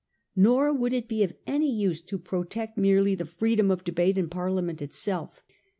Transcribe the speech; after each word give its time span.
Nor 0.35 0.73
would 0.73 0.93
it 0.93 1.07
be 1.07 1.21
of 1.23 1.35
any 1.45 1.71
use 1.71 2.01
to 2.01 2.17
protect 2.17 2.75
merely 2.75 3.13
the 3.13 3.23
freedom 3.27 3.69
of 3.69 3.83
debate 3.83 4.17
in 4.17 4.29
Parliament 4.29 4.81
itself. 4.81 5.43